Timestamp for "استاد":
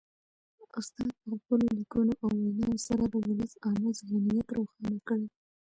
0.79-1.11